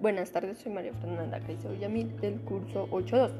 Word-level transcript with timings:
Buenas 0.00 0.30
tardes, 0.30 0.58
soy 0.58 0.70
María 0.70 0.92
Fernanda 0.92 1.40
Caicedo 1.40 1.74
Yamil 1.74 2.16
del 2.20 2.40
curso 2.42 2.86
8.2. 2.90 3.32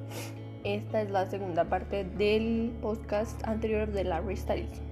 Esta 0.65 1.03
es 1.03 1.09
la 1.09 1.25
segunda 1.27 1.63
parte 1.63 2.03
del 2.03 2.77
podcast 2.83 3.47
anterior 3.47 3.87
de 3.87 4.03
Larry 4.03 4.37
Styles. 4.37 4.83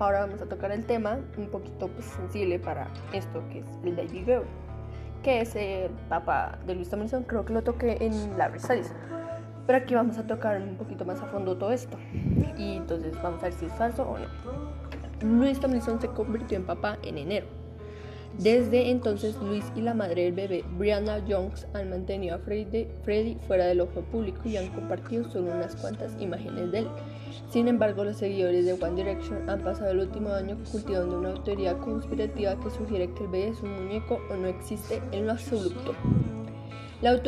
Ahora 0.00 0.26
vamos 0.26 0.42
a 0.42 0.46
tocar 0.46 0.72
el 0.72 0.84
tema 0.84 1.20
un 1.38 1.46
poquito 1.46 1.86
pues, 1.86 2.06
sensible 2.06 2.58
para 2.58 2.88
esto 3.12 3.40
que 3.52 3.60
es 3.60 3.66
el 3.84 3.94
Baby 3.94 4.24
Girl, 4.24 4.42
que 5.22 5.42
es 5.42 5.54
el 5.54 5.92
papá 6.08 6.58
de 6.66 6.74
Luis 6.74 6.90
Tomlinson. 6.90 7.22
Creo 7.22 7.44
que 7.44 7.52
lo 7.52 7.62
toqué 7.62 7.96
en 8.00 8.36
Larry 8.36 8.58
Styles. 8.58 8.92
Pero 9.68 9.78
aquí 9.78 9.94
vamos 9.94 10.18
a 10.18 10.26
tocar 10.26 10.60
un 10.60 10.74
poquito 10.74 11.04
más 11.04 11.20
a 11.20 11.26
fondo 11.26 11.56
todo 11.56 11.70
esto. 11.70 11.96
Y 12.58 12.78
entonces 12.78 13.14
vamos 13.22 13.38
a 13.44 13.44
ver 13.44 13.52
si 13.52 13.66
es 13.66 13.72
falso 13.74 14.02
o 14.02 14.18
no. 14.18 14.26
Luis 15.22 15.60
Tomlinson 15.60 16.00
se 16.00 16.08
convirtió 16.08 16.56
en 16.58 16.64
papá 16.64 16.98
en 17.04 17.16
enero 17.16 17.59
desde 18.38 18.90
entonces, 18.90 19.36
Luis 19.42 19.64
y 19.74 19.80
la 19.80 19.92
madre 19.92 20.24
del 20.24 20.32
bebé, 20.32 20.64
Brianna 20.78 21.22
Jones, 21.28 21.66
han 21.74 21.90
mantenido 21.90 22.36
a 22.36 22.38
Freddy, 22.38 23.36
fuera 23.46 23.66
del 23.66 23.80
ojo 23.80 24.00
público 24.02 24.40
y 24.44 24.56
han 24.56 24.68
compartido 24.68 25.28
solo 25.30 25.52
unas 25.52 25.76
cuantas 25.76 26.12
imágenes 26.20 26.70
de 26.70 26.78
él. 26.80 26.88
Sin 27.50 27.68
embargo, 27.68 28.04
los 28.04 28.16
seguidores 28.16 28.64
de 28.64 28.74
One 28.74 28.94
Direction 28.94 29.50
han 29.50 29.60
pasado 29.60 29.90
el 29.90 29.98
último 29.98 30.30
año 30.30 30.56
cultivando 30.70 31.18
una 31.18 31.42
teoría 31.42 31.76
conspirativa 31.78 32.58
que 32.60 32.70
sugiere 32.70 33.12
que 33.12 33.24
el 33.24 33.30
bebé 33.30 33.48
es 33.48 33.60
un 33.60 33.72
muñeco 33.72 34.20
o 34.30 34.36
no 34.36 34.46
existe 34.46 35.02
en 35.12 35.26
lo 35.26 35.32
absoluto. 35.32 35.94
La, 37.02 37.18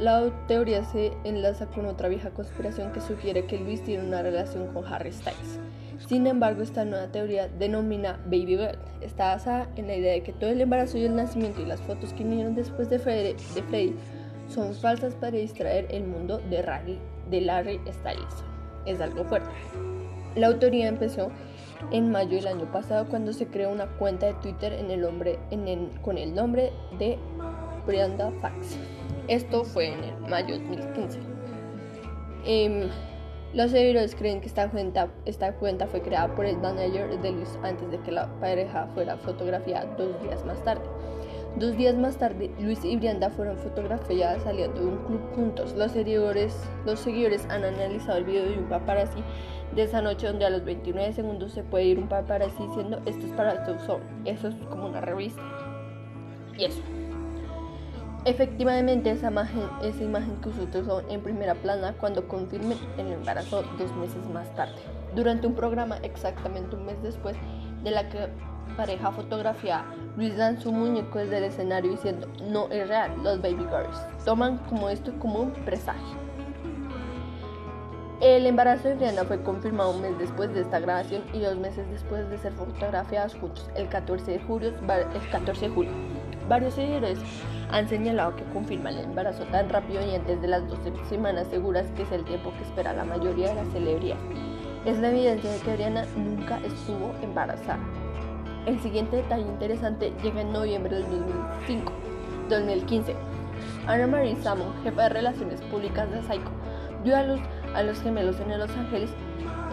la 0.00 0.30
teoría 0.48 0.84
se 0.84 1.12
enlaza 1.22 1.66
con 1.66 1.86
otra 1.86 2.08
vieja 2.08 2.30
conspiración 2.30 2.92
que 2.92 3.00
sugiere 3.00 3.46
que 3.46 3.58
Luis 3.58 3.82
tiene 3.84 4.04
una 4.04 4.20
relación 4.20 4.66
con 4.72 4.84
Harry 4.84 5.12
Styles. 5.12 5.60
Sin 6.08 6.26
embargo, 6.26 6.62
esta 6.62 6.84
nueva 6.84 7.06
teoría 7.06 7.46
denomina 7.46 8.18
Baby 8.24 8.56
Girl. 8.56 8.78
Está 9.00 9.34
basada 9.34 9.68
en 9.76 9.86
la 9.86 9.94
idea 9.94 10.12
de 10.14 10.22
que 10.22 10.32
todo 10.32 10.50
el 10.50 10.60
embarazo 10.60 10.98
y 10.98 11.04
el 11.04 11.14
nacimiento 11.14 11.62
y 11.62 11.66
las 11.66 11.80
fotos 11.80 12.12
que 12.12 12.24
vinieron 12.24 12.56
después 12.56 12.90
de 12.90 12.98
Freddy, 12.98 13.94
son 14.48 14.74
falsas 14.74 15.14
para 15.14 15.38
distraer 15.38 15.86
el 15.90 16.04
mundo 16.04 16.40
de, 16.50 16.62
Larry, 17.40 17.80
Styles. 17.90 18.44
Es 18.84 19.00
algo 19.00 19.24
fuerte. 19.24 19.48
La 20.34 20.48
autoría 20.48 20.88
empezó 20.88 21.30
en 21.92 22.10
mayo 22.10 22.36
del 22.36 22.48
año 22.48 22.72
pasado 22.72 23.06
cuando 23.08 23.32
se 23.32 23.46
creó 23.46 23.70
una 23.70 23.86
cuenta 23.86 24.26
de 24.26 24.34
Twitter 24.34 24.72
en 24.72 24.90
el 24.90 25.88
con 26.02 26.18
el 26.18 26.34
nombre 26.34 26.72
de 26.98 27.18
Brianda 27.86 28.30
Fax. 28.40 28.76
Esto 29.28 29.64
fue 29.64 29.92
en 29.92 30.04
el 30.04 30.18
mayo 30.28 30.58
de 30.58 30.64
2015. 30.64 31.20
Los 33.54 33.70
seguidores 33.70 34.14
creen 34.14 34.40
que 34.40 34.46
esta 34.46 34.70
cuenta, 34.70 35.08
esta 35.26 35.52
cuenta 35.54 35.86
fue 35.86 36.00
creada 36.00 36.34
por 36.34 36.46
el 36.46 36.56
manager 36.56 37.20
de 37.20 37.32
Luis 37.32 37.58
antes 37.62 37.90
de 37.90 38.00
que 38.00 38.10
la 38.10 38.26
pareja 38.40 38.88
fuera 38.94 39.18
fotografiada 39.18 39.84
dos 39.96 40.22
días 40.22 40.42
más 40.46 40.64
tarde. 40.64 40.84
Dos 41.56 41.76
días 41.76 41.94
más 41.94 42.16
tarde, 42.16 42.50
Luis 42.58 42.82
y 42.82 42.96
Brianda 42.96 43.28
fueron 43.28 43.58
fotografiadas 43.58 44.42
saliendo 44.42 44.80
de 44.80 44.86
un 44.86 44.96
club 45.04 45.20
juntos. 45.34 45.74
Los 45.74 45.92
seguidores, 45.92 46.58
los 46.86 47.00
seguidores 47.00 47.44
han 47.50 47.62
analizado 47.62 48.16
el 48.16 48.24
video 48.24 48.44
de 48.44 48.56
un 48.56 48.70
paparazzi 48.70 49.22
de 49.76 49.82
esa 49.82 50.00
noche 50.00 50.28
donde 50.28 50.46
a 50.46 50.50
los 50.50 50.64
29 50.64 51.12
segundos 51.12 51.52
se 51.52 51.62
puede 51.62 51.84
ir 51.84 51.98
un 51.98 52.08
paparazzi 52.08 52.66
diciendo 52.66 53.02
esto 53.04 53.26
es 53.26 53.32
para 53.32 53.52
el 53.52 53.78
show. 53.80 54.00
Eso 54.24 54.48
es 54.48 54.54
como 54.70 54.86
una 54.86 55.02
revista. 55.02 55.42
Y 56.56 56.64
eso. 56.64 56.80
Efectivamente, 58.24 59.10
esa 59.10 59.32
imagen, 59.32 59.68
esa 59.82 60.04
imagen 60.04 60.36
que 60.40 60.50
usó 60.78 61.02
en 61.08 61.22
primera 61.22 61.56
plana 61.56 61.92
cuando 61.98 62.28
confirmen 62.28 62.78
el 62.96 63.12
embarazo 63.12 63.64
dos 63.76 63.92
meses 63.96 64.24
más 64.32 64.48
tarde. 64.54 64.76
Durante 65.16 65.48
un 65.48 65.56
programa 65.56 65.96
exactamente 66.04 66.76
un 66.76 66.86
mes 66.86 67.02
después 67.02 67.36
de 67.82 67.90
la 67.90 68.08
que 68.08 68.28
pareja 68.76 69.10
fotografía, 69.10 69.84
Luis 70.16 70.36
dan 70.36 70.60
su 70.60 70.70
muñeco 70.70 71.18
desde 71.18 71.38
el 71.38 71.44
escenario 71.44 71.90
diciendo, 71.90 72.28
no 72.48 72.68
es 72.70 72.86
real, 72.86 73.10
los 73.24 73.42
baby 73.42 73.64
girls 73.64 74.24
toman 74.24 74.58
como 74.68 74.88
esto 74.88 75.12
como 75.18 75.40
un 75.40 75.52
presagio. 75.64 76.16
El 78.20 78.46
embarazo 78.46 78.86
de 78.86 78.94
Brianna 78.94 79.24
fue 79.24 79.42
confirmado 79.42 79.90
un 79.90 80.00
mes 80.00 80.16
después 80.16 80.54
de 80.54 80.60
esta 80.60 80.78
grabación 80.78 81.24
y 81.32 81.40
dos 81.40 81.56
meses 81.56 81.90
después 81.90 82.30
de 82.30 82.38
ser 82.38 82.52
fotografiados 82.52 83.34
juntos, 83.34 83.68
el 83.74 83.88
14 83.88 84.30
de 84.30 84.38
julio. 84.38 84.68
El 84.68 85.30
14 85.32 85.68
de 85.68 85.74
julio. 85.74 86.21
Varios 86.52 86.74
seguidores 86.74 87.18
han 87.70 87.88
señalado 87.88 88.36
que 88.36 88.44
confirman 88.52 88.92
el 88.98 89.06
embarazo 89.06 89.44
tan 89.44 89.70
rápido 89.70 90.06
y 90.06 90.14
antes 90.14 90.38
de 90.42 90.48
las 90.48 90.68
12 90.68 90.92
semanas 91.08 91.46
seguras 91.48 91.86
que 91.96 92.02
es 92.02 92.12
el 92.12 92.26
tiempo 92.26 92.52
que 92.52 92.64
espera 92.64 92.92
la 92.92 93.06
mayoría 93.06 93.48
de 93.48 93.54
las 93.54 93.68
celebridades. 93.68 94.22
Es 94.84 94.98
la 94.98 95.08
evidencia 95.08 95.50
de 95.50 95.58
que 95.60 95.72
Brianna 95.72 96.04
nunca 96.14 96.58
estuvo 96.58 97.14
embarazada. 97.22 97.78
El 98.66 98.78
siguiente 98.80 99.16
detalle 99.16 99.44
interesante 99.44 100.12
llega 100.22 100.42
en 100.42 100.52
noviembre 100.52 100.96
del 100.96 101.04
2005, 101.04 101.90
2015. 102.50 103.16
Anna 103.86 104.06
Marie 104.06 104.36
Salmon, 104.36 104.74
jefa 104.84 105.04
de 105.04 105.08
relaciones 105.08 105.62
públicas 105.62 106.10
de 106.10 106.20
Psycho, 106.20 106.50
dio 107.02 107.16
a 107.16 107.22
luz 107.22 107.40
a 107.74 107.82
los 107.82 107.98
gemelos 108.02 108.38
en 108.40 108.58
Los 108.58 108.76
Ángeles 108.76 109.08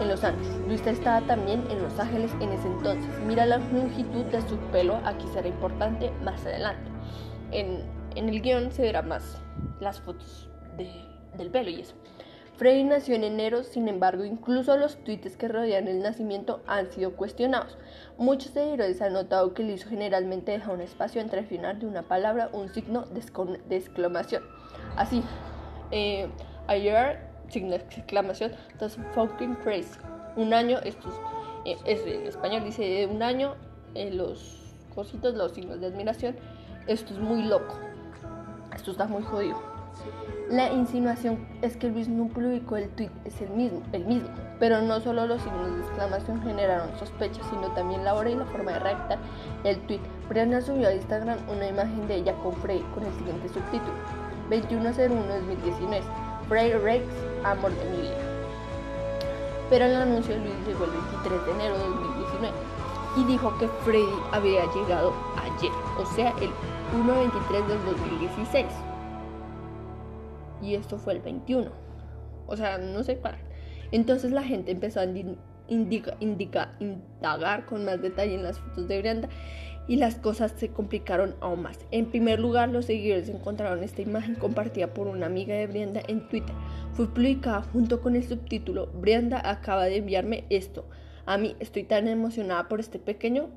en 0.00 0.08
Los 0.08 0.24
Ángeles. 0.24 0.56
Luisa 0.66 0.90
estaba 0.90 1.20
también 1.26 1.64
en 1.70 1.82
Los 1.82 1.98
Ángeles 1.98 2.32
en 2.40 2.52
ese 2.52 2.66
entonces. 2.66 3.10
Mira 3.26 3.46
la 3.46 3.58
longitud 3.58 4.24
de 4.26 4.40
su 4.42 4.56
pelo, 4.72 5.00
aquí 5.04 5.26
será 5.32 5.48
importante 5.48 6.10
más 6.22 6.44
adelante. 6.46 6.90
En, 7.52 7.84
el 8.16 8.40
guion 8.40 8.72
se 8.72 8.82
verá 8.82 9.02
más 9.02 9.38
las 9.80 10.00
fotos 10.00 10.48
del 11.36 11.50
pelo 11.50 11.70
y 11.70 11.80
eso. 11.80 11.94
Freddy 12.60 12.84
nació 12.84 13.14
en 13.14 13.24
enero, 13.24 13.62
sin 13.62 13.88
embargo, 13.88 14.22
incluso 14.22 14.76
los 14.76 15.02
tweets 15.02 15.38
que 15.38 15.48
rodean 15.48 15.88
el 15.88 16.02
nacimiento 16.02 16.60
han 16.66 16.92
sido 16.92 17.16
cuestionados. 17.16 17.78
Muchos 18.18 18.52
seguidores 18.52 19.00
han 19.00 19.14
notado 19.14 19.54
que 19.54 19.62
el 19.62 19.82
generalmente 19.82 20.52
deja 20.52 20.70
un 20.70 20.82
espacio 20.82 21.22
entre 21.22 21.40
el 21.40 21.46
final 21.46 21.78
de 21.78 21.86
una 21.86 22.02
palabra, 22.02 22.50
un 22.52 22.68
signo 22.68 23.06
de 23.06 23.76
exclamación. 23.76 24.42
Así, 24.94 25.22
eh, 25.90 26.28
ayer 26.66 27.29
signo 27.50 27.70
de 27.70 27.76
exclamación, 27.76 28.52
that's 28.78 28.96
fucking 29.14 29.54
crazy. 29.56 29.98
Un 30.36 30.54
año, 30.54 30.78
esto 30.84 31.08
es, 31.64 31.76
eh, 32.04 32.20
en 32.20 32.26
español 32.26 32.64
dice 32.64 33.06
un 33.06 33.22
año, 33.22 33.54
eh, 33.94 34.10
los 34.10 34.74
cositos, 34.94 35.34
los 35.34 35.52
signos 35.52 35.80
de 35.80 35.86
admiración, 35.86 36.36
esto 36.86 37.12
es 37.12 37.20
muy 37.20 37.42
loco, 37.42 37.78
esto 38.74 38.92
está 38.92 39.06
muy 39.06 39.22
jodido. 39.22 39.70
La 40.50 40.72
insinuación 40.72 41.46
es 41.62 41.76
que 41.76 41.88
Luis 41.88 42.08
no 42.08 42.26
publicó 42.26 42.76
el 42.76 42.88
tweet, 42.90 43.10
es 43.24 43.40
el 43.40 43.50
mismo, 43.50 43.82
el 43.92 44.04
mismo, 44.04 44.28
pero 44.58 44.82
no 44.82 45.00
solo 45.00 45.26
los 45.26 45.40
signos 45.42 45.72
de 45.72 45.80
exclamación 45.80 46.42
generaron 46.42 46.90
sospechas, 46.98 47.46
sino 47.50 47.68
también 47.72 48.04
la 48.04 48.14
hora 48.14 48.30
y 48.30 48.34
la 48.34 48.46
forma 48.46 48.72
de 48.72 48.80
redactar 48.80 49.18
el 49.62 49.78
tweet. 49.86 50.00
Brianna 50.28 50.60
subió 50.60 50.88
a 50.88 50.94
Instagram 50.94 51.38
una 51.48 51.68
imagen 51.68 52.08
de 52.08 52.16
ella 52.16 52.34
con 52.42 52.52
Frey 52.54 52.80
con 52.94 53.04
el 53.04 53.12
siguiente 53.14 53.48
subtítulo: 53.48 53.94
2101-2019. 54.50 56.29
Frey 56.50 56.72
Rex 56.72 57.04
amor 57.44 57.70
de 57.70 57.84
mi 57.90 58.02
vida. 58.02 58.18
Pero 59.70 59.84
el 59.84 59.94
anuncio 59.94 60.34
de 60.34 60.40
Luis 60.40 60.54
llegó 60.66 60.84
el 60.84 60.90
23 60.90 61.46
de 61.46 61.52
enero 61.52 61.78
de 61.78 61.84
2019 61.84 62.56
y 63.18 63.24
dijo 63.24 63.56
que 63.58 63.68
Freddy 63.84 64.04
había 64.32 64.62
llegado 64.74 65.14
ayer, 65.36 65.70
o 65.96 66.04
sea, 66.06 66.34
el 66.40 66.50
1-23 67.04 67.66
del 67.68 67.84
2016. 67.84 68.66
Y 70.60 70.74
esto 70.74 70.98
fue 70.98 71.12
el 71.12 71.20
21. 71.20 71.70
O 72.48 72.56
sea, 72.56 72.78
no 72.78 73.04
sé 73.04 73.18
cuál. 73.18 73.36
Entonces 73.92 74.32
la 74.32 74.42
gente 74.42 74.72
empezó 74.72 74.98
a 74.98 75.04
indagar 75.68 77.64
con 77.66 77.84
más 77.84 78.02
detalle 78.02 78.34
en 78.34 78.42
las 78.42 78.58
fotos 78.58 78.88
de 78.88 78.98
Brianda 78.98 79.28
y 79.90 79.96
las 79.96 80.14
cosas 80.14 80.52
se 80.56 80.68
complicaron 80.68 81.34
aún 81.40 81.62
más. 81.62 81.80
En 81.90 82.06
primer 82.06 82.38
lugar, 82.38 82.68
los 82.68 82.86
seguidores 82.86 83.28
encontraron 83.28 83.82
esta 83.82 84.02
imagen 84.02 84.36
compartida 84.36 84.94
por 84.94 85.08
una 85.08 85.26
amiga 85.26 85.56
de 85.56 85.66
Brianda 85.66 86.00
en 86.06 86.28
Twitter. 86.28 86.54
Fue 86.92 87.12
publicada 87.12 87.62
junto 87.62 88.00
con 88.00 88.14
el 88.14 88.22
subtítulo 88.22 88.86
Brianda 88.86 89.42
acaba 89.44 89.86
de 89.86 89.96
enviarme 89.96 90.44
esto. 90.48 90.88
A 91.26 91.38
mí 91.38 91.56
estoy 91.58 91.82
tan 91.82 92.06
emocionada 92.06 92.68
por 92.68 92.78
este 92.78 93.00
pequeño. 93.00 93.48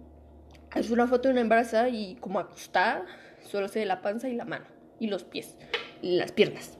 Es 0.75 0.89
una 0.89 1.05
foto 1.05 1.27
de 1.27 1.33
una 1.33 1.41
embarazada 1.41 1.89
y 1.89 2.15
como 2.15 2.39
acostada, 2.39 3.05
solo 3.43 3.67
se 3.67 3.81
ve 3.81 3.85
la 3.85 4.01
panza 4.01 4.27
y 4.27 4.33
la 4.33 4.45
mano 4.45 4.65
y 4.99 5.09
los 5.09 5.23
pies 5.23 5.55
y 6.01 6.15
las 6.15 6.31
piernas. 6.31 6.79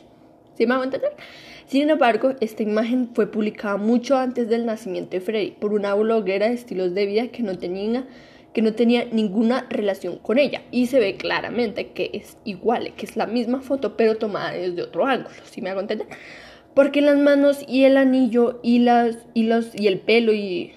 ¿Sí 0.58 0.66
me 0.66 0.74
entender? 0.74 1.12
Sin 1.68 1.92
embargo, 1.92 2.34
esta 2.40 2.64
imagen 2.64 3.12
fue 3.14 3.28
publicada 3.28 3.78
mucho 3.78 4.18
antes 4.18 4.50
del 4.50 4.66
nacimiento 4.66 5.12
de 5.12 5.22
Freddy 5.22 5.52
por 5.52 5.74
una 5.74 5.94
bloguera 5.94 6.48
de 6.48 6.56
estilos 6.56 6.96
de 6.96 7.06
vida 7.06 7.28
que 7.28 7.44
no 7.44 7.56
tenía 7.56 8.08
que 8.54 8.62
no 8.62 8.74
tenía 8.74 9.06
ninguna 9.06 9.66
relación 9.70 10.18
con 10.18 10.38
ella 10.38 10.62
y 10.72 10.88
se 10.88 11.00
ve 11.00 11.18
claramente 11.18 11.92
que 11.92 12.12
es 12.14 12.38
igual, 12.44 12.94
que 12.96 13.06
es 13.06 13.16
la 13.16 13.26
misma 13.26 13.62
foto 13.62 13.98
pero 13.98 14.18
tomada 14.18 14.52
desde 14.52 14.84
otro 14.84 15.06
ángulo, 15.06 15.36
si 15.44 15.62
me 15.62 15.70
hago 15.70 15.80
entender? 15.80 16.08
Porque 16.74 17.02
las 17.02 17.18
manos 17.18 17.64
y 17.68 17.84
el 17.84 17.98
anillo 17.98 18.60
y 18.64 18.80
las 18.80 19.18
y 19.34 19.50
y 19.76 19.88
el 19.88 20.00
pelo 20.00 20.34
y 20.34 20.74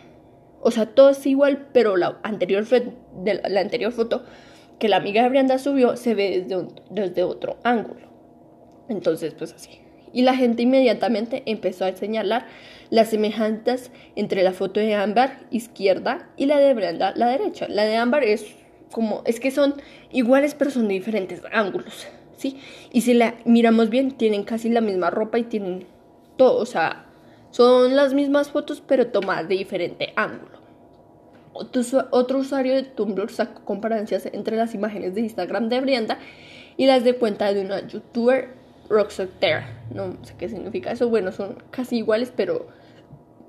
o 0.60 0.70
sea, 0.70 0.86
todo 0.86 1.10
es 1.10 1.24
igual, 1.26 1.68
pero 1.72 1.96
la 1.96 2.18
anterior 2.22 2.66
de 2.66 3.40
la 3.48 3.60
anterior 3.60 3.92
foto 3.92 4.24
que 4.78 4.88
la 4.88 4.96
amiga 4.96 5.22
de 5.22 5.28
Brianda 5.28 5.58
subió 5.58 5.96
se 5.96 6.14
ve 6.14 6.44
desde, 6.46 6.68
desde 6.90 7.22
otro 7.22 7.58
ángulo. 7.62 8.08
Entonces, 8.88 9.34
pues 9.34 9.52
así. 9.52 9.85
Y 10.16 10.22
la 10.22 10.34
gente 10.34 10.62
inmediatamente 10.62 11.42
empezó 11.44 11.84
a 11.84 11.94
señalar 11.94 12.46
las 12.88 13.10
semejanzas 13.10 13.90
entre 14.14 14.42
la 14.42 14.54
foto 14.54 14.80
de 14.80 14.94
Ámbar 14.94 15.40
izquierda 15.50 16.30
y 16.38 16.46
la 16.46 16.56
de 16.56 16.72
Brenda 16.72 17.12
la 17.14 17.26
derecha. 17.26 17.68
La 17.68 17.84
de 17.84 17.96
Ámbar 17.96 18.24
es 18.24 18.46
como, 18.90 19.20
es 19.26 19.40
que 19.40 19.50
son 19.50 19.74
iguales 20.10 20.54
pero 20.54 20.70
son 20.70 20.88
de 20.88 20.94
diferentes 20.94 21.42
ángulos, 21.52 22.06
¿sí? 22.38 22.58
Y 22.94 23.02
si 23.02 23.12
la 23.12 23.34
miramos 23.44 23.90
bien, 23.90 24.12
tienen 24.12 24.44
casi 24.44 24.70
la 24.70 24.80
misma 24.80 25.10
ropa 25.10 25.38
y 25.38 25.42
tienen 25.42 25.86
todo, 26.38 26.62
o 26.62 26.66
sea, 26.66 27.04
son 27.50 27.94
las 27.94 28.14
mismas 28.14 28.48
fotos 28.48 28.82
pero 28.86 29.08
tomadas 29.08 29.50
de 29.50 29.56
diferente 29.56 30.14
ángulo. 30.16 30.56
Otro, 31.52 32.38
usuario 32.38 32.72
de 32.72 32.84
Tumblr 32.84 33.30
sacó 33.30 33.66
comparancias 33.66 34.24
entre 34.32 34.56
las 34.56 34.74
imágenes 34.74 35.14
de 35.14 35.20
Instagram 35.20 35.68
de 35.68 35.80
Brianda 35.82 36.18
y 36.78 36.86
las 36.86 37.04
de 37.04 37.16
cuenta 37.16 37.52
de 37.52 37.60
una 37.60 37.86
youtuber 37.86 38.64
Rockstar. 38.88 39.64
No 39.92 40.16
sé 40.24 40.34
qué 40.38 40.48
significa 40.48 40.92
eso. 40.92 41.08
Bueno, 41.08 41.32
son 41.32 41.62
casi 41.70 41.98
iguales, 41.98 42.32
pero 42.34 42.68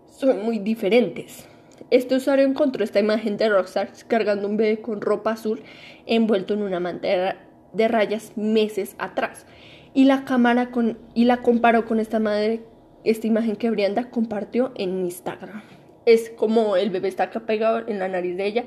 son 0.08 0.44
muy 0.44 0.60
diferentes. 0.60 1.48
Este 1.90 2.16
usuario 2.16 2.46
encontró 2.46 2.84
esta 2.84 3.00
imagen 3.00 3.38
de 3.38 3.50
Rockstar 3.50 3.90
cargando 4.08 4.48
un 4.48 4.58
bebé 4.58 4.82
con 4.82 5.02
ropa 5.02 5.32
azul 5.32 5.62
envuelto 6.06 6.54
en 6.54 6.64
una 6.64 6.80
manta 6.80 7.38
de 7.74 7.88
rayas 7.88 8.34
meses 8.36 8.96
atrás. 8.98 9.46
Y 9.94 10.06
la 10.06 10.26
cámara 10.26 10.72
con, 10.72 10.98
y 11.14 11.26
la 11.26 11.38
comparó 11.38 11.86
con 11.86 12.00
esta 12.00 12.20
madre, 12.20 12.62
esta 13.04 13.28
imagen 13.28 13.56
que 13.56 13.70
Brianda 13.70 14.10
compartió 14.10 14.72
en 14.76 15.00
Instagram. 15.06 15.64
Es 16.06 16.30
como 16.30 16.76
el 16.76 16.90
bebé 16.90 17.08
está 17.08 17.24
acá 17.24 17.42
pegado 17.42 17.88
en 17.88 18.00
la 18.00 18.08
nariz 18.08 18.38
de 18.38 18.46
ella 18.46 18.66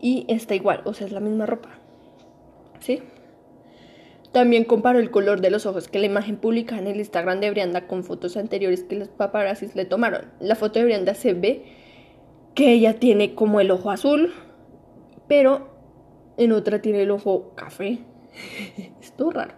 y 0.00 0.26
está 0.28 0.54
igual, 0.54 0.82
o 0.84 0.94
sea, 0.94 1.06
es 1.06 1.12
la 1.12 1.20
misma 1.20 1.46
ropa. 1.46 1.70
¿Sí? 2.80 3.02
También 4.32 4.64
comparó 4.64 4.98
el 4.98 5.10
color 5.10 5.40
de 5.40 5.50
los 5.50 5.64
ojos 5.64 5.88
que 5.88 5.98
la 5.98 6.06
imagen 6.06 6.36
publicada 6.36 6.82
en 6.82 6.86
el 6.88 6.98
Instagram 6.98 7.40
de 7.40 7.50
Brianda 7.50 7.86
con 7.86 8.04
fotos 8.04 8.36
anteriores 8.36 8.84
que 8.84 8.96
los 8.96 9.08
paparazzis 9.08 9.74
le 9.74 9.86
tomaron. 9.86 10.26
La 10.38 10.54
foto 10.54 10.78
de 10.78 10.84
Brianda 10.84 11.14
se 11.14 11.32
ve 11.32 11.64
que 12.54 12.72
ella 12.72 12.98
tiene 12.98 13.34
como 13.34 13.60
el 13.60 13.70
ojo 13.70 13.90
azul, 13.90 14.34
pero 15.28 15.68
en 16.36 16.52
otra 16.52 16.82
tiene 16.82 17.02
el 17.02 17.10
ojo 17.10 17.52
café. 17.54 18.00
es 19.00 19.12
todo 19.12 19.30
raro. 19.30 19.54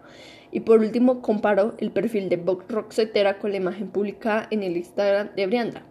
Y 0.53 0.61
por 0.61 0.81
último 0.81 1.21
comparó 1.21 1.75
el 1.79 1.91
perfil 1.91 2.29
de 2.29 2.37
Bob 2.37 2.65
Roxetera 2.69 3.39
con 3.39 3.51
la 3.51 3.57
imagen 3.57 3.89
publicada 3.89 4.47
en 4.51 4.63
el 4.63 4.77
Instagram 4.77 5.35
de 5.35 5.47
Brianda. 5.47 5.87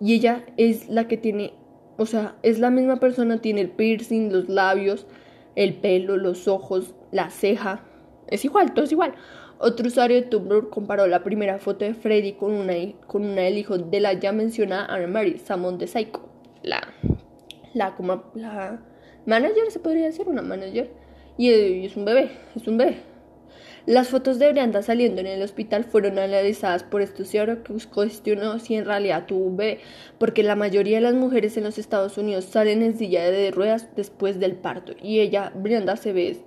Y 0.00 0.14
ella 0.14 0.44
es 0.56 0.88
la 0.88 1.06
que 1.06 1.16
tiene, 1.16 1.52
o 1.96 2.06
sea, 2.06 2.36
es 2.42 2.58
la 2.58 2.70
misma 2.70 2.96
persona, 2.96 3.40
tiene 3.40 3.60
el 3.60 3.70
piercing, 3.70 4.32
los 4.32 4.48
labios, 4.48 5.06
el 5.54 5.74
pelo, 5.74 6.16
los 6.16 6.48
ojos, 6.48 6.94
la 7.12 7.30
ceja, 7.30 7.84
es 8.28 8.44
igual, 8.44 8.74
todo 8.74 8.84
es 8.84 8.92
igual. 8.92 9.14
Otro 9.58 9.86
usuario 9.86 10.16
de 10.16 10.22
Tumblr 10.22 10.68
comparó 10.68 11.06
la 11.06 11.22
primera 11.22 11.58
foto 11.58 11.84
de 11.84 11.94
Freddy 11.94 12.32
con 12.32 12.52
una, 12.52 12.74
con 13.06 13.24
una 13.24 13.42
del 13.42 13.56
hijo 13.56 13.78
de 13.78 14.00
la 14.00 14.12
ya 14.14 14.32
mencionada 14.32 14.86
Anna 14.86 15.06
Mary, 15.06 15.38
Samon 15.38 15.78
de 15.78 15.86
Psycho. 15.86 16.28
La, 16.62 16.82
la, 17.72 17.94
la 18.34 18.80
manager, 19.26 19.70
se 19.70 19.78
podría 19.78 20.06
decir, 20.06 20.26
una 20.26 20.42
manager. 20.42 20.90
Y, 21.36 21.50
es 21.84 21.96
un 21.96 22.04
bebé, 22.04 22.30
es 22.56 22.66
un 22.66 22.78
bebé. 22.78 22.96
Las 23.86 24.08
fotos 24.08 24.38
de 24.38 24.50
Brianda 24.50 24.82
saliendo 24.82 25.20
en 25.20 25.26
el 25.26 25.42
hospital 25.42 25.84
fueron 25.84 26.18
analizadas 26.18 26.82
por 26.82 27.02
este 27.02 27.22
usuario 27.22 27.62
que 27.62 27.74
cuestionó 27.92 28.58
si 28.58 28.76
en 28.76 28.86
realidad 28.86 29.26
tuvo 29.26 29.44
un 29.44 29.56
bebé, 29.58 29.80
porque 30.18 30.42
la 30.42 30.56
mayoría 30.56 30.96
de 30.96 31.02
las 31.02 31.14
mujeres 31.14 31.56
en 31.58 31.64
los 31.64 31.78
Estados 31.78 32.16
Unidos 32.16 32.46
salen 32.46 32.82
en 32.82 32.96
silla 32.96 33.30
de 33.30 33.50
ruedas 33.50 33.88
después 33.94 34.40
del 34.40 34.54
parto 34.54 34.94
y 35.02 35.20
ella, 35.20 35.52
Brianda, 35.54 35.96
se 35.96 36.14
ve 36.14 36.38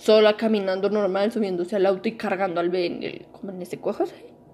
sola 0.00 0.36
caminando 0.36 0.88
normal, 0.88 1.30
subiéndose 1.30 1.76
al 1.76 1.84
auto 1.84 2.08
y 2.08 2.12
cargando 2.12 2.60
al 2.60 2.70
bebé 2.70 2.86
en 2.86 3.02
el, 3.02 3.26
como 3.32 3.52
en 3.52 3.60
ese 3.60 3.78
cojo, 3.78 4.04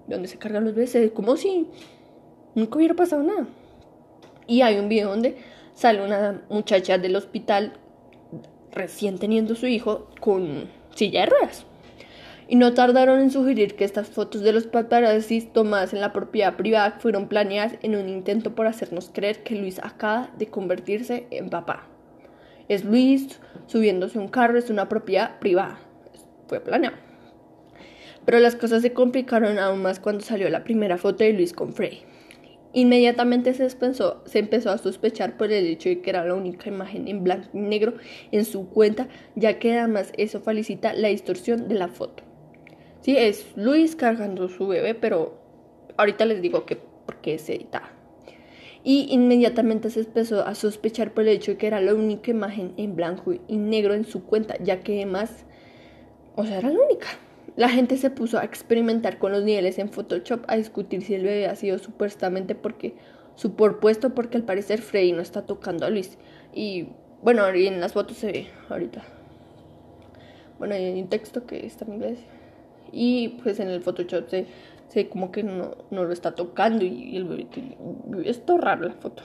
donde 0.07 0.27
se 0.27 0.37
cargan 0.37 0.65
los 0.65 0.75
bebés, 0.75 1.11
como 1.13 1.37
si 1.37 1.67
nunca 2.53 2.77
hubiera 2.77 2.95
pasado 2.95 3.23
nada. 3.23 3.47
Y 4.45 4.61
hay 4.61 4.77
un 4.77 4.89
video 4.89 5.09
donde 5.09 5.37
sale 5.73 6.03
una 6.03 6.41
muchacha 6.49 6.97
del 6.97 7.15
hospital 7.15 7.73
recién 8.73 9.19
teniendo 9.19 9.55
su 9.55 9.67
hijo 9.67 10.09
con 10.19 10.69
silla 10.93 11.21
de 11.21 11.25
ruedas. 11.27 11.65
Y 12.49 12.55
no 12.55 12.73
tardaron 12.73 13.19
en 13.19 13.31
sugerir 13.31 13.75
que 13.75 13.85
estas 13.85 14.07
fotos 14.07 14.41
de 14.41 14.53
los 14.53 14.67
paparazzi 14.67 15.41
tomadas 15.41 15.93
en 15.93 16.01
la 16.01 16.13
propiedad 16.13 16.55
privada 16.55 16.97
fueron 16.99 17.27
planeadas 17.27 17.73
en 17.81 17.95
un 17.95 18.09
intento 18.09 18.53
por 18.53 18.67
hacernos 18.67 19.09
creer 19.13 19.43
que 19.43 19.55
Luis 19.55 19.79
acaba 19.79 20.29
de 20.37 20.47
convertirse 20.47 21.27
en 21.31 21.49
papá. 21.49 21.87
Es 22.69 22.83
Luis 22.83 23.39
subiéndose 23.67 24.19
un 24.19 24.27
carro, 24.27 24.57
es 24.57 24.69
una 24.69 24.89
propiedad 24.89 25.39
privada. 25.39 25.79
Fue 26.47 26.59
planeado. 26.59 26.97
Pero 28.25 28.39
las 28.39 28.55
cosas 28.55 28.81
se 28.81 28.91
complicaron 28.91 29.57
aún 29.57 29.81
más 29.81 29.99
cuando 29.99 30.23
salió 30.23 30.49
la 30.49 30.65
primera 30.65 30.97
foto 30.97 31.23
de 31.23 31.31
Luis 31.31 31.53
con 31.53 31.73
Frey. 31.73 32.03
Inmediatamente 32.73 33.53
se, 33.53 33.69
se 33.69 34.39
empezó 34.39 34.69
a 34.69 34.77
sospechar 34.77 35.37
por 35.37 35.51
el 35.51 35.65
hecho 35.65 35.87
de 35.87 36.01
que 36.01 36.09
era 36.09 36.25
la 36.25 36.33
única 36.33 36.67
imagen 36.69 37.07
en 37.07 37.23
blanco 37.23 37.49
y 37.53 37.59
negro 37.59 37.93
en 38.31 38.43
su 38.43 38.67
cuenta, 38.67 39.07
ya 39.35 39.59
que 39.59 39.77
además 39.77 40.11
eso 40.17 40.41
felicita 40.41 40.93
la 40.93 41.07
distorsión 41.07 41.69
de 41.69 41.75
la 41.75 41.87
foto. 41.87 42.23
Sí, 42.99 43.15
es 43.17 43.53
Luis 43.55 43.95
cargando 43.95 44.49
su 44.49 44.67
bebé, 44.67 44.93
pero 44.93 45.39
ahorita 45.95 46.25
les 46.25 46.41
digo 46.41 46.65
que 46.65 46.75
porque 46.75 47.35
es 47.35 47.49
editada 47.49 47.96
y 48.87 49.05
inmediatamente 49.09 49.89
se 49.89 49.99
empezó 49.99 50.47
a 50.47 50.55
sospechar 50.55 51.13
por 51.13 51.23
el 51.23 51.35
hecho 51.35 51.51
de 51.51 51.57
que 51.57 51.67
era 51.67 51.81
la 51.81 51.93
única 51.93 52.31
imagen 52.31 52.71
en 52.77 52.95
blanco 52.95 53.33
y 53.33 53.57
negro 53.57 53.93
en 53.93 54.05
su 54.05 54.23
cuenta, 54.23 54.55
ya 54.63 54.79
que 54.79 54.95
además, 54.95 55.43
o 56.37 56.45
sea, 56.45 56.59
era 56.59 56.69
la 56.69 56.79
única. 56.79 57.07
La 57.57 57.67
gente 57.67 57.97
se 57.97 58.09
puso 58.09 58.39
a 58.39 58.45
experimentar 58.45 59.19
con 59.19 59.33
los 59.33 59.43
niveles 59.43 59.77
en 59.77 59.89
Photoshop, 59.89 60.45
a 60.47 60.55
discutir 60.55 61.01
si 61.01 61.15
el 61.15 61.23
bebé 61.23 61.47
ha 61.47 61.55
sido 61.57 61.79
supuestamente 61.79 62.55
porque 62.55 62.95
superpuesto 63.35 64.15
porque 64.15 64.37
al 64.37 64.43
parecer 64.43 64.79
Freddy 64.79 65.11
no 65.11 65.21
está 65.21 65.45
tocando 65.45 65.85
a 65.85 65.89
Luis. 65.89 66.17
Y 66.53 66.87
bueno, 67.21 67.45
en 67.45 67.81
las 67.81 67.91
fotos 67.91 68.15
se 68.15 68.31
ve 68.31 68.47
ahorita. 68.69 69.03
Bueno, 70.59 70.75
hay 70.75 70.97
un 70.97 71.09
texto 71.09 71.45
que 71.45 71.65
está 71.65 71.83
en 71.83 71.95
inglés. 71.95 72.19
Y 72.93 73.39
pues 73.43 73.59
en 73.59 73.67
el 73.67 73.81
Photoshop 73.81 74.29
se 74.29 74.45
se 74.87 75.09
como 75.09 75.31
que 75.31 75.43
no, 75.43 75.75
no 75.91 76.03
lo 76.05 76.13
está 76.13 76.33
tocando 76.33 76.85
y 76.85 77.15
el 77.15 77.25
bebé 77.25 77.47
es 78.25 78.45
todo 78.45 78.57
raro 78.57 78.87
la 78.87 78.93
foto. 78.93 79.23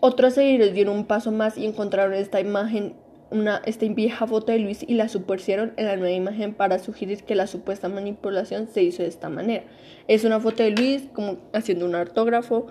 Otros 0.00 0.34
seguidores 0.34 0.74
dieron 0.74 0.96
un 0.96 1.06
paso 1.06 1.32
más 1.32 1.56
y 1.56 1.64
encontraron 1.64 2.14
esta 2.14 2.40
imagen, 2.40 2.94
una, 3.30 3.62
esta 3.64 3.86
vieja 3.86 4.26
foto 4.26 4.52
de 4.52 4.58
Luis 4.58 4.84
y 4.86 4.94
la 4.94 5.08
superpusieron 5.08 5.72
en 5.76 5.86
la 5.86 5.96
nueva 5.96 6.14
imagen 6.14 6.54
para 6.54 6.78
sugerir 6.78 7.24
que 7.24 7.34
la 7.34 7.46
supuesta 7.46 7.88
manipulación 7.88 8.68
se 8.68 8.82
hizo 8.82 9.02
de 9.02 9.08
esta 9.08 9.30
manera. 9.30 9.64
Es 10.06 10.24
una 10.24 10.40
foto 10.40 10.62
de 10.62 10.70
Luis 10.70 11.08
como 11.12 11.38
haciendo 11.52 11.86
un 11.86 11.94
ortógrafo 11.94 12.66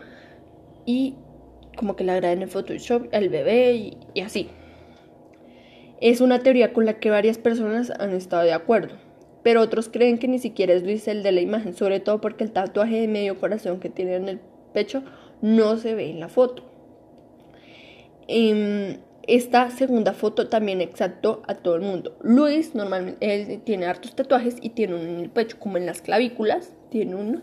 y 0.85 1.15
como 1.75 1.95
que 1.95 2.03
le 2.03 2.11
agraden 2.11 2.43
en 2.43 2.49
Photoshop 2.49 3.07
al 3.13 3.29
bebé 3.29 3.97
y 4.13 4.21
así. 4.21 4.49
Es 5.99 6.21
una 6.21 6.39
teoría 6.39 6.71
con 6.71 6.85
la 6.85 6.99
que 6.99 7.09
varias 7.09 7.37
personas 7.37 7.91
han 7.99 8.11
estado 8.11 8.43
de 8.43 8.53
acuerdo 8.53 8.95
pero 9.43 9.61
otros 9.61 9.89
creen 9.89 10.17
que 10.17 10.27
ni 10.27 10.39
siquiera 10.39 10.73
es 10.73 10.83
Luis 10.83 11.07
el 11.07 11.21
de 11.21 11.33
la 11.33 11.41
imagen, 11.41 11.73
sobre 11.73 11.99
todo 11.99 12.21
porque 12.21 12.45
el 12.45 12.51
tatuaje 12.51 13.01
de 13.01 13.07
medio 13.07 13.39
corazón 13.39 13.79
que 13.79 13.89
tiene 13.89 14.15
en 14.15 14.29
el 14.29 14.39
pecho 14.73 15.03
no 15.41 15.77
se 15.77 15.93
ve 15.93 16.09
en 16.09 16.21
la 16.21 16.29
foto. 16.29 16.63
Em, 18.27 18.97
esta 19.27 19.69
segunda 19.69 20.13
foto 20.13 20.47
también 20.47 20.81
exactó 20.81 21.43
a 21.47 21.55
todo 21.55 21.75
el 21.75 21.81
mundo. 21.81 22.17
Luis 22.21 22.73
normalmente 22.73 23.61
tiene 23.63 23.85
hartos 23.85 24.15
tatuajes 24.15 24.55
y 24.61 24.69
tiene 24.69 24.95
uno 24.95 25.03
en 25.03 25.19
el 25.19 25.29
pecho, 25.29 25.59
como 25.59 25.77
en 25.77 25.85
las 25.85 26.01
clavículas, 26.01 26.73
tiene 26.89 27.15
uno. 27.15 27.41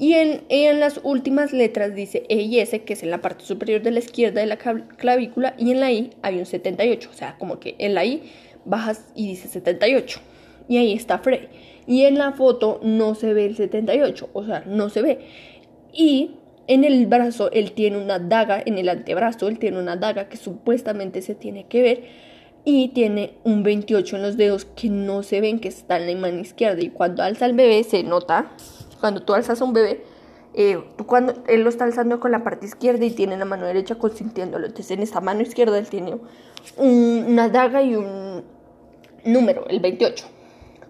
Y 0.00 0.14
en, 0.14 0.42
en 0.48 0.78
las 0.78 1.00
últimas 1.02 1.52
letras 1.52 1.94
dice 1.94 2.24
E 2.28 2.42
y 2.42 2.60
S, 2.60 2.82
que 2.82 2.92
es 2.92 3.02
en 3.02 3.10
la 3.10 3.20
parte 3.20 3.44
superior 3.44 3.82
de 3.82 3.90
la 3.92 3.98
izquierda 3.98 4.40
de 4.40 4.46
la 4.46 4.58
clavícula, 4.58 5.54
y 5.58 5.72
en 5.72 5.80
la 5.80 5.90
I 5.90 6.10
hay 6.22 6.38
un 6.38 6.46
78, 6.46 7.08
o 7.10 7.14
sea, 7.14 7.36
como 7.38 7.58
que 7.58 7.74
en 7.78 7.94
la 7.94 8.04
I 8.04 8.22
bajas 8.64 9.06
y 9.16 9.28
dice 9.28 9.48
78 9.48 10.20
y 10.68 10.76
ahí 10.76 10.92
está 10.92 11.18
Frey. 11.18 11.48
Y 11.86 12.04
en 12.04 12.18
la 12.18 12.32
foto 12.32 12.80
no 12.82 13.14
se 13.14 13.32
ve 13.32 13.46
el 13.46 13.56
78, 13.56 14.28
o 14.32 14.44
sea, 14.44 14.62
no 14.66 14.90
se 14.90 15.02
ve. 15.02 15.18
Y 15.92 16.32
en 16.66 16.84
el 16.84 17.06
brazo 17.06 17.50
él 17.50 17.72
tiene 17.72 17.96
una 17.96 18.18
daga, 18.18 18.62
en 18.64 18.76
el 18.76 18.88
antebrazo 18.90 19.48
él 19.48 19.58
tiene 19.58 19.78
una 19.78 19.96
daga 19.96 20.28
que 20.28 20.36
supuestamente 20.36 21.22
se 21.22 21.34
tiene 21.34 21.66
que 21.66 21.82
ver 21.82 22.04
y 22.64 22.88
tiene 22.88 23.32
un 23.44 23.62
28 23.62 24.16
en 24.16 24.22
los 24.22 24.36
dedos 24.36 24.66
que 24.66 24.90
no 24.90 25.22
se 25.22 25.40
ven, 25.40 25.60
que 25.60 25.68
está 25.68 25.96
en 25.96 26.06
la 26.06 26.20
mano 26.20 26.40
izquierda. 26.40 26.82
Y 26.82 26.90
cuando 26.90 27.22
alza 27.22 27.46
el 27.46 27.54
bebé 27.54 27.82
se 27.84 28.02
nota, 28.02 28.52
cuando 29.00 29.22
tú 29.22 29.32
alzas 29.32 29.62
a 29.62 29.64
un 29.64 29.72
bebé, 29.72 30.04
eh, 30.52 30.78
cuando 31.06 31.42
él 31.46 31.62
lo 31.62 31.70
está 31.70 31.84
alzando 31.84 32.20
con 32.20 32.32
la 32.32 32.44
parte 32.44 32.66
izquierda 32.66 33.04
y 33.06 33.10
tiene 33.10 33.38
la 33.38 33.46
mano 33.46 33.64
derecha 33.64 33.94
consintiéndolo. 33.94 34.66
Entonces 34.66 34.90
en 34.90 35.02
esta 35.02 35.22
mano 35.22 35.40
izquierda 35.40 35.78
él 35.78 35.88
tiene 35.88 36.16
una 36.76 37.48
daga 37.48 37.82
y 37.82 37.94
un 37.94 38.44
número, 39.24 39.66
el 39.68 39.80
28. 39.80 40.37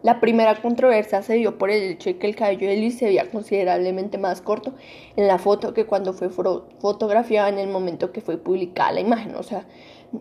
La 0.02 0.20
primera 0.20 0.54
controversia 0.62 1.22
se 1.22 1.34
dio 1.34 1.58
por 1.58 1.70
el 1.70 1.82
hecho 1.82 2.10
de 2.10 2.18
que 2.18 2.28
el 2.28 2.36
cabello 2.36 2.68
de 2.68 2.76
Luis 2.76 2.96
se 2.98 3.06
veía 3.06 3.28
considerablemente 3.28 4.16
más 4.16 4.40
corto 4.40 4.74
en 5.16 5.26
la 5.26 5.38
foto 5.38 5.74
que 5.74 5.86
cuando 5.86 6.12
fue 6.12 6.28
fotografiada 6.30 7.48
en 7.48 7.58
el 7.58 7.68
momento 7.68 8.12
que 8.12 8.20
fue 8.20 8.36
publicada 8.38 8.92
la 8.92 9.00
imagen. 9.00 9.34
O 9.34 9.42
sea, 9.42 9.66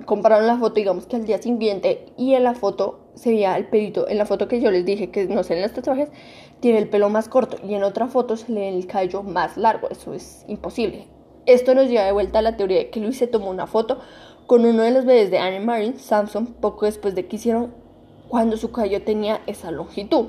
compararon 0.05 0.48
la 0.48 0.57
foto, 0.57 0.75
digamos 0.75 1.05
que 1.05 1.15
al 1.15 1.25
día 1.25 1.39
siguiente, 1.39 2.07
y 2.17 2.34
en 2.34 2.43
la 2.43 2.55
foto 2.55 3.01
se 3.13 3.29
veía 3.29 3.55
el 3.55 3.67
pelito. 3.67 4.07
En 4.07 4.17
la 4.17 4.25
foto 4.25 4.48
que 4.48 4.60
yo 4.60 4.72
les 4.72 4.84
dije 4.84 5.12
que 5.12 5.27
no 5.27 5.43
sé 5.43 5.55
en 5.55 5.62
los 5.62 5.74
tatuajes, 5.74 6.10
tiene 6.60 6.79
el 6.79 6.89
pelo 6.89 7.10
más 7.10 7.29
corto, 7.29 7.57
y 7.63 7.75
en 7.75 7.84
otra 7.84 8.07
foto 8.07 8.36
se 8.36 8.51
le 8.51 8.69
el 8.69 8.88
cabello 8.88 9.22
más 9.22 9.57
largo. 9.57 9.89
Eso 9.89 10.13
es 10.13 10.43
imposible. 10.48 11.05
Esto 11.46 11.75
nos 11.75 11.88
lleva 11.88 12.03
de 12.03 12.12
vuelta 12.12 12.39
a 12.39 12.41
la 12.41 12.57
teoría 12.57 12.79
de 12.79 12.89
que 12.89 13.00
Luis 13.00 13.17
se 13.17 13.27
tomó 13.27 13.50
una 13.51 13.67
foto 13.67 14.00
con 14.48 14.65
uno 14.65 14.84
de 14.84 14.91
los 14.91 15.05
bebés 15.05 15.29
de 15.29 15.38
Anne 15.38 15.60
Marie 15.60 16.00
Samson 16.00 16.48
poco 16.48 16.86
después 16.86 17.15
de 17.15 17.27
que 17.27 17.36
hicieron 17.36 17.74
cuando 18.27 18.57
su 18.57 18.72
cabello 18.72 19.01
tenía 19.01 19.41
esa 19.48 19.72
longitud. 19.72 20.27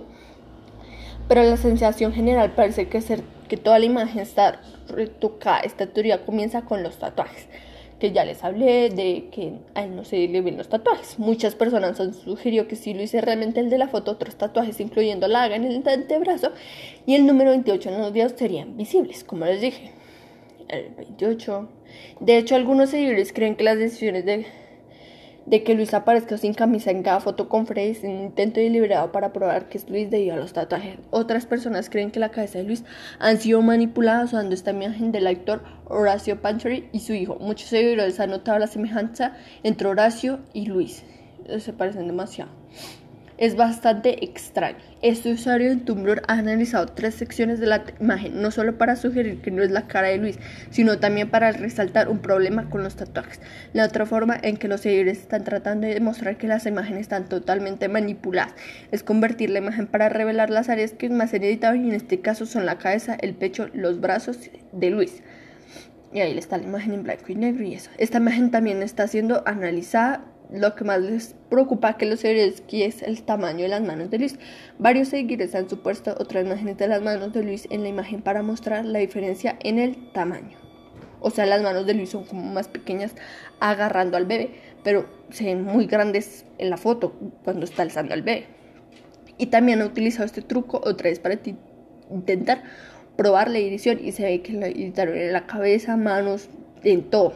Pero 1.28 1.42
la 1.42 1.56
sensación 1.56 2.12
general 2.12 2.52
parece 2.52 2.88
que, 2.88 3.00
ser, 3.00 3.22
que 3.48 3.56
toda 3.56 3.78
la 3.78 3.84
imagen 3.84 4.20
está 4.20 4.60
retocada. 4.88 5.60
Esta 5.60 5.86
teoría 5.86 6.24
comienza 6.24 6.62
con 6.62 6.82
los 6.82 6.98
tatuajes 6.98 7.46
que 7.98 8.12
ya 8.12 8.24
les 8.24 8.44
hablé 8.44 8.90
de 8.90 9.28
que 9.32 9.54
a 9.74 9.86
no 9.86 10.04
se 10.04 10.28
le 10.28 10.40
ven 10.40 10.56
los 10.56 10.68
tatuajes. 10.68 11.18
Muchas 11.18 11.54
personas 11.54 11.98
han 11.98 12.14
sugerido 12.14 12.68
que 12.68 12.76
si 12.76 12.94
lo 12.94 13.02
hice 13.02 13.20
realmente 13.20 13.60
el 13.60 13.70
de 13.70 13.78
la 13.78 13.88
foto, 13.88 14.12
otros 14.12 14.36
tatuajes, 14.36 14.80
incluyendo 14.80 15.26
la 15.26 15.42
haga 15.42 15.56
en 15.56 15.64
el 15.64 15.82
antebrazo 15.86 16.52
y 17.06 17.16
el 17.16 17.26
número 17.26 17.50
28 17.50 17.88
en 17.88 17.98
los 17.98 18.12
dedos 18.12 18.34
serían 18.36 18.76
visibles, 18.76 19.24
como 19.24 19.46
les 19.46 19.60
dije 19.60 19.92
el 20.68 20.90
28. 20.94 21.68
De 22.20 22.38
hecho, 22.38 22.54
algunos 22.54 22.90
seguidores 22.90 23.32
creen 23.32 23.56
que 23.56 23.64
las 23.64 23.78
decisiones 23.78 24.24
de, 24.24 24.46
de 25.48 25.62
que 25.62 25.74
Luis 25.74 25.94
aparezca 25.94 26.36
sin 26.36 26.52
camisa 26.52 26.90
en 26.90 27.02
cada 27.02 27.20
foto 27.20 27.48
con 27.48 27.66
Freddy 27.66 27.90
es 27.92 28.04
un 28.04 28.20
intento 28.20 28.60
deliberado 28.60 29.12
para 29.12 29.32
probar 29.32 29.70
que 29.70 29.78
es 29.78 29.88
Luis 29.88 30.10
debido 30.10 30.34
a 30.34 30.38
los 30.38 30.52
tatuajes. 30.52 30.98
Otras 31.10 31.46
personas 31.46 31.88
creen 31.88 32.10
que 32.10 32.20
la 32.20 32.30
cabeza 32.30 32.58
de 32.58 32.64
Luis 32.64 32.84
han 33.18 33.38
sido 33.38 33.62
manipuladas 33.62 34.34
usando 34.34 34.54
esta 34.54 34.72
imagen 34.72 35.10
del 35.10 35.26
actor 35.26 35.62
Horacio 35.86 36.42
Pantry 36.42 36.90
y 36.92 37.00
su 37.00 37.14
hijo. 37.14 37.38
Muchos 37.40 37.70
seguidores 37.70 38.20
han 38.20 38.30
notado 38.30 38.58
la 38.58 38.66
semejanza 38.66 39.36
entre 39.62 39.88
Horacio 39.88 40.40
y 40.52 40.66
Luis. 40.66 41.02
Se 41.58 41.72
parecen 41.72 42.08
demasiado 42.08 42.50
es 43.38 43.56
bastante 43.56 44.24
extraño. 44.24 44.78
Este 45.00 45.32
usuario 45.32 45.70
en 45.70 45.84
Tumblr 45.84 46.22
ha 46.26 46.34
analizado 46.34 46.86
tres 46.86 47.14
secciones 47.14 47.60
de 47.60 47.66
la 47.66 47.84
imagen, 48.00 48.42
no 48.42 48.50
solo 48.50 48.76
para 48.76 48.96
sugerir 48.96 49.40
que 49.40 49.52
no 49.52 49.62
es 49.62 49.70
la 49.70 49.86
cara 49.86 50.08
de 50.08 50.18
Luis, 50.18 50.38
sino 50.70 50.98
también 50.98 51.30
para 51.30 51.52
resaltar 51.52 52.08
un 52.08 52.18
problema 52.18 52.68
con 52.68 52.82
los 52.82 52.96
tatuajes. 52.96 53.40
La 53.72 53.84
otra 53.84 54.06
forma 54.06 54.36
en 54.42 54.56
que 54.56 54.66
los 54.66 54.80
seguidores 54.80 55.18
están 55.18 55.44
tratando 55.44 55.86
de 55.86 55.94
demostrar 55.94 56.36
que 56.36 56.48
las 56.48 56.66
imágenes 56.66 57.02
están 57.02 57.28
totalmente 57.28 57.88
manipuladas 57.88 58.54
es 58.90 59.04
convertir 59.04 59.50
la 59.50 59.60
imagen 59.60 59.86
para 59.86 60.08
revelar 60.08 60.50
las 60.50 60.68
áreas 60.68 60.92
que 60.92 61.08
más 61.08 61.32
hereditado 61.32 61.76
y 61.76 61.88
en 61.88 61.94
este 61.94 62.20
caso 62.20 62.44
son 62.44 62.66
la 62.66 62.78
cabeza, 62.78 63.16
el 63.20 63.34
pecho, 63.34 63.68
los 63.72 64.00
brazos 64.00 64.38
de 64.72 64.90
Luis. 64.90 65.22
Y 66.12 66.20
ahí 66.20 66.36
está 66.36 66.56
la 66.56 66.64
imagen 66.64 66.94
en 66.94 67.02
blanco 67.02 67.24
y 67.28 67.34
negro 67.34 67.64
y 67.64 67.74
eso. 67.74 67.90
Esta 67.98 68.18
imagen 68.18 68.50
también 68.50 68.82
está 68.82 69.06
siendo 69.06 69.42
analizada 69.46 70.24
lo 70.50 70.74
que 70.74 70.84
más 70.84 71.00
les 71.00 71.34
preocupa 71.50 71.96
que 71.96 72.06
los 72.06 72.20
seguidores 72.20 72.62
es 72.70 73.02
el 73.02 73.22
tamaño 73.22 73.62
de 73.62 73.68
las 73.68 73.82
manos 73.82 74.10
de 74.10 74.18
Luis. 74.18 74.38
Varios 74.78 75.08
seguidores 75.08 75.54
han 75.54 75.68
supuesto 75.68 76.14
otras 76.18 76.44
imágenes 76.44 76.78
de 76.78 76.88
las 76.88 77.02
manos 77.02 77.32
de 77.32 77.42
Luis 77.42 77.66
en 77.70 77.82
la 77.82 77.88
imagen 77.88 78.22
para 78.22 78.42
mostrar 78.42 78.84
la 78.84 78.98
diferencia 78.98 79.56
en 79.60 79.78
el 79.78 80.12
tamaño. 80.12 80.58
O 81.20 81.30
sea, 81.30 81.46
las 81.46 81.62
manos 81.62 81.86
de 81.86 81.94
Luis 81.94 82.10
son 82.10 82.24
como 82.24 82.42
más 82.42 82.68
pequeñas 82.68 83.14
agarrando 83.60 84.16
al 84.16 84.26
bebé, 84.26 84.50
pero 84.84 85.06
se 85.30 85.44
ven 85.44 85.64
muy 85.64 85.86
grandes 85.86 86.44
en 86.58 86.70
la 86.70 86.76
foto 86.76 87.12
cuando 87.44 87.64
está 87.64 87.82
alzando 87.82 88.14
al 88.14 88.22
bebé. 88.22 88.46
Y 89.36 89.46
también 89.46 89.82
ha 89.82 89.86
utilizado 89.86 90.24
este 90.24 90.42
truco 90.42 90.80
otra 90.84 91.10
vez 91.10 91.18
para 91.20 91.38
intentar 92.10 92.62
probar 93.16 93.50
la 93.50 93.58
edición 93.58 93.98
y 94.02 94.12
se 94.12 94.24
ve 94.24 94.42
que 94.42 94.52
la 94.52 94.68
editaron 94.68 95.16
en 95.16 95.32
la 95.32 95.46
cabeza, 95.46 95.96
manos, 95.96 96.48
en 96.84 97.02
todo. 97.10 97.34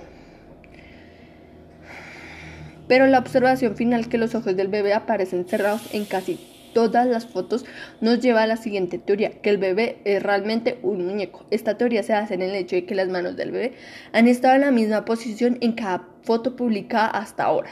Pero 2.93 3.07
la 3.07 3.21
observación 3.21 3.75
final 3.75 4.11
que 4.11 4.19
los 4.19 4.35
ojos 4.35 4.55
del 4.55 4.69
bebé 4.69 4.93
aparecen 4.93 5.47
cerrados 5.47 5.95
en 5.95 6.05
casi 6.05 6.39
todas 6.75 7.07
las 7.07 7.25
fotos 7.25 7.65
nos 8.03 8.21
lleva 8.21 8.43
a 8.43 8.47
la 8.47 8.59
siguiente 8.59 8.99
teoría, 8.99 9.31
que 9.41 9.49
el 9.49 9.57
bebé 9.57 10.03
es 10.05 10.23
realmente 10.23 10.79
un 10.83 11.07
muñeco. 11.07 11.47
Esta 11.51 11.79
teoría 11.79 12.03
se 12.03 12.13
basa 12.13 12.35
en 12.35 12.43
el 12.43 12.55
hecho 12.55 12.77
de 12.77 12.85
que 12.85 12.95
las 12.95 13.09
manos 13.09 13.35
del 13.35 13.51
bebé 13.51 13.73
han 14.13 14.29
estado 14.29 14.57
en 14.57 14.61
la 14.61 14.71
misma 14.73 15.07
posición 15.07 15.57
en 15.63 15.73
cada 15.73 16.07
foto 16.21 16.55
publicada 16.55 17.07
hasta 17.07 17.45
ahora. 17.45 17.71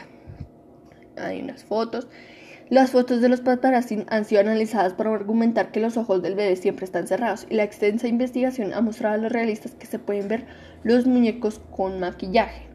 Hay 1.17 1.39
unas 1.39 1.65
fotos. 1.65 2.07
Las 2.69 2.89
fotos 2.89 3.21
de 3.21 3.29
los 3.29 3.41
paparazzi 3.41 4.03
han 4.09 4.25
sido 4.25 4.41
analizadas 4.41 4.93
para 4.93 5.13
argumentar 5.13 5.71
que 5.71 5.81
los 5.81 5.97
ojos 5.97 6.23
del 6.23 6.33
bebé 6.33 6.55
siempre 6.55 6.85
están 6.85 7.05
cerrados 7.05 7.45
y 7.47 7.53
la 7.53 7.63
extensa 7.63 8.07
investigación 8.07 8.73
ha 8.73 8.81
mostrado 8.81 9.13
a 9.13 9.19
los 9.19 9.31
realistas 9.31 9.75
que 9.75 9.85
se 9.85 9.99
pueden 9.99 10.27
ver 10.27 10.47
los 10.83 11.05
muñecos 11.05 11.61
con 11.69 11.99
maquillaje 11.99 12.70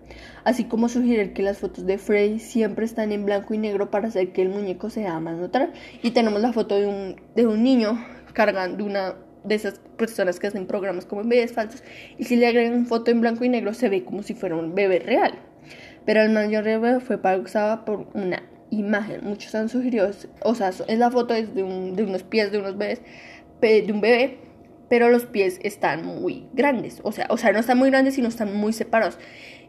así 0.46 0.62
como 0.64 0.88
sugerir 0.88 1.32
que 1.32 1.42
las 1.42 1.58
fotos 1.58 1.86
de 1.86 1.98
Frey 1.98 2.38
siempre 2.38 2.84
están 2.84 3.10
en 3.10 3.26
blanco 3.26 3.52
y 3.52 3.58
negro 3.58 3.90
para 3.90 4.06
hacer 4.06 4.32
que 4.32 4.42
el 4.42 4.48
muñeco 4.48 4.90
sea 4.90 5.18
más 5.18 5.38
natural. 5.38 5.72
Y 6.02 6.12
tenemos 6.12 6.40
la 6.40 6.52
foto 6.52 6.76
de 6.76 6.86
un, 6.86 7.16
de 7.34 7.48
un 7.48 7.64
niño 7.64 7.98
cargando 8.32 8.84
una 8.84 9.16
de 9.42 9.56
esas 9.56 9.80
personas 9.96 10.38
que 10.38 10.46
hacen 10.46 10.68
programas 10.68 11.04
como 11.04 11.24
bebés 11.24 11.52
falsos 11.52 11.82
y 12.16 12.24
si 12.24 12.36
le 12.36 12.46
agregan 12.46 12.86
foto 12.86 13.10
en 13.10 13.20
blanco 13.20 13.44
y 13.44 13.48
negro 13.48 13.74
se 13.74 13.88
ve 13.88 14.04
como 14.04 14.22
si 14.22 14.34
fuera 14.34 14.54
un 14.54 14.72
bebé 14.72 15.00
real. 15.00 15.32
Pero 16.04 16.22
el 16.22 16.30
mayor 16.30 16.62
bebé 16.62 17.00
fue 17.00 17.18
pausada 17.18 17.84
por 17.84 18.06
una 18.14 18.44
imagen. 18.70 19.24
Muchos 19.24 19.52
han 19.56 19.68
sugerido, 19.68 20.08
o 20.44 20.54
sea, 20.54 20.68
es 20.68 20.98
la 20.98 21.10
foto 21.10 21.34
de, 21.34 21.62
un, 21.64 21.96
de 21.96 22.04
unos 22.04 22.22
pies 22.22 22.52
de 22.52 22.58
unos 22.58 22.78
bebés, 22.78 23.02
de 23.60 23.92
un 23.92 24.00
bebé, 24.00 24.38
pero 24.88 25.08
los 25.08 25.24
pies 25.26 25.58
están 25.62 26.04
muy 26.04 26.46
grandes, 26.52 27.00
o 27.02 27.12
sea, 27.12 27.26
o 27.30 27.36
sea, 27.36 27.52
no 27.52 27.58
están 27.58 27.78
muy 27.78 27.90
grandes, 27.90 28.14
sino 28.14 28.28
están 28.28 28.56
muy 28.56 28.72
separados. 28.72 29.18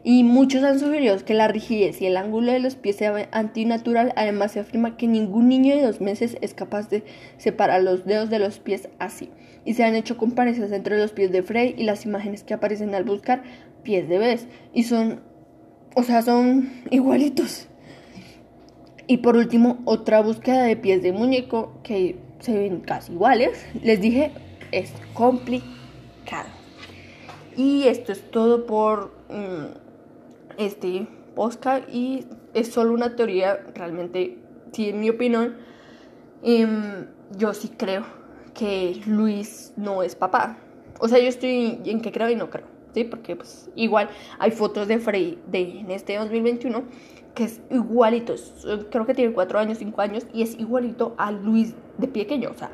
Y 0.04 0.22
muchos 0.22 0.62
han 0.62 0.78
sugerido 0.78 1.16
que 1.24 1.34
la 1.34 1.48
rigidez 1.48 2.00
y 2.00 2.06
el 2.06 2.16
ángulo 2.16 2.52
de 2.52 2.60
los 2.60 2.76
pies 2.76 2.96
sea 2.96 3.28
antinatural. 3.32 4.12
Además, 4.16 4.52
se 4.52 4.60
afirma 4.60 4.96
que 4.96 5.08
ningún 5.08 5.48
niño 5.48 5.74
de 5.74 5.82
dos 5.82 6.00
meses 6.00 6.38
es 6.40 6.54
capaz 6.54 6.88
de 6.88 7.02
separar 7.36 7.82
los 7.82 8.06
dedos 8.06 8.30
de 8.30 8.38
los 8.38 8.60
pies 8.60 8.88
así. 8.98 9.30
Y 9.64 9.74
se 9.74 9.84
han 9.84 9.96
hecho 9.96 10.16
comparaciones 10.16 10.72
entre 10.72 10.98
los 10.98 11.12
pies 11.12 11.32
de 11.32 11.42
Frey 11.42 11.74
y 11.76 11.82
las 11.82 12.06
imágenes 12.06 12.44
que 12.44 12.54
aparecen 12.54 12.94
al 12.94 13.04
buscar 13.04 13.42
pies 13.82 14.08
de 14.08 14.18
bebés. 14.18 14.46
Y 14.72 14.84
son, 14.84 15.20
o 15.94 16.04
sea, 16.04 16.22
son 16.22 16.70
igualitos. 16.90 17.68
Y 19.08 19.18
por 19.18 19.36
último, 19.36 19.78
otra 19.84 20.20
búsqueda 20.20 20.62
de 20.62 20.76
pies 20.76 21.02
de 21.02 21.12
muñeco 21.12 21.80
que 21.82 22.16
se 22.38 22.56
ven 22.56 22.80
casi 22.80 23.12
iguales. 23.12 23.66
Les 23.82 24.00
dije, 24.00 24.30
es 24.72 24.92
complicado. 25.14 26.48
Y 27.56 27.88
esto 27.88 28.12
es 28.12 28.30
todo 28.30 28.66
por 28.66 29.12
mm, 29.28 30.58
este 30.58 31.06
podcast 31.34 31.88
y 31.92 32.26
es 32.54 32.68
solo 32.68 32.94
una 32.94 33.16
teoría, 33.16 33.58
realmente, 33.74 34.38
sí, 34.72 34.90
en 34.90 35.00
mi 35.00 35.10
opinión, 35.10 35.56
em, 36.42 37.06
yo 37.36 37.54
sí 37.54 37.70
creo 37.76 38.04
que 38.54 39.00
Luis 39.06 39.72
no 39.76 40.02
es 40.02 40.14
papá. 40.14 40.58
O 41.00 41.08
sea, 41.08 41.18
yo 41.18 41.28
estoy 41.28 41.80
en 41.84 42.00
que 42.00 42.12
creo 42.12 42.30
y 42.30 42.36
no 42.36 42.50
creo, 42.50 42.66
¿sí? 42.92 43.04
Porque 43.04 43.36
pues 43.36 43.70
igual 43.76 44.08
hay 44.38 44.50
fotos 44.50 44.88
de 44.88 44.98
Frey 44.98 45.38
de, 45.46 45.80
en 45.80 45.90
este 45.90 46.16
2021 46.16 46.84
que 47.34 47.44
es 47.44 47.60
igualito, 47.70 48.34
creo 48.90 49.06
que 49.06 49.14
tiene 49.14 49.32
4 49.32 49.60
años, 49.60 49.78
5 49.78 50.00
años 50.00 50.26
y 50.32 50.42
es 50.42 50.58
igualito 50.58 51.14
a 51.18 51.30
Luis 51.30 51.72
de 51.96 52.08
pequeño, 52.08 52.50
o 52.50 52.58
sea, 52.58 52.68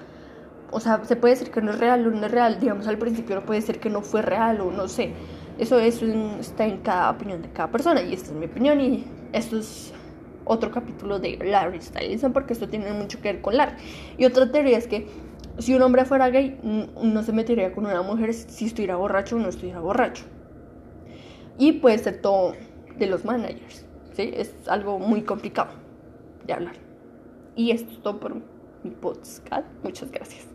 o 0.75 0.81
sea, 0.81 1.05
se 1.05 1.15
puede 1.15 1.35
decir 1.35 1.53
que 1.53 1.63
no 1.63 1.71
es 1.71 1.79
real 1.79 2.05
o 2.05 2.11
no 2.11 2.27
es 2.27 2.33
real. 2.33 2.59
Digamos, 2.59 2.89
al 2.89 2.99
principio 2.99 3.37
no 3.37 3.43
puede 3.43 3.63
ser 3.63 3.79
que 3.79 3.89
no 3.89 4.03
fue 4.03 4.23
real 4.23 4.61
o 4.61 4.73
no 4.73 4.89
sé. 4.89 5.13
Eso, 5.57 5.79
está 5.79 6.67
en 6.67 6.79
cada 6.79 7.11
opinión 7.11 7.43
de 7.43 7.49
cada 7.51 7.71
persona. 7.71 8.03
Y 8.03 8.13
esta 8.13 8.31
es 8.31 8.37
mi 8.37 8.47
opinión. 8.47 8.81
Y 8.81 9.05
esto 9.33 9.59
es 9.59 9.93
otro 10.45 10.73
capítulo 10.73 11.21
de 11.21 11.39
Larry 11.39 11.81
Stylism 11.81 12.33
porque 12.33 12.55
esto 12.55 12.69
tiene 12.69 12.93
mucho 12.93 13.21
que 13.23 13.35
ver 13.35 13.41
con 13.41 13.57
Larry. 13.57 13.77
Y 14.19 14.25
otra 14.25 14.51
teoría 14.51 14.77
es 14.77 14.89
que 14.89 15.07
si 15.59 15.75
un 15.75 15.83
hombre 15.83 16.05
fuera 16.05 16.29
gay, 16.31 16.59
no 17.01 17.23
se 17.23 17.33
metería 17.33 17.73
con 17.73 17.87
una 17.87 18.03
mujer 18.03 18.35
si 18.35 18.67
estuviera 18.67 18.97
borracho 18.97 19.37
o 19.37 19.39
no 19.39 19.51
estuviera 19.51 19.79
borracho. 19.79 20.25
Y 21.57 21.75
puede 21.75 21.99
ser 21.99 22.21
todo 22.21 22.55
de 22.99 23.07
los 23.07 23.25
managers. 23.25 23.87
¿sí? 24.15 24.33
Es 24.35 24.53
algo 24.67 24.99
muy 24.99 25.23
complicado 25.23 25.71
de 26.45 26.53
hablar. 26.53 26.75
Y 27.55 27.71
esto 27.71 27.93
es 27.93 28.03
todo 28.03 28.19
por 28.19 28.35
mi 28.83 28.91
podcast. 28.91 29.69
Muchas 29.85 30.11
gracias. 30.11 30.54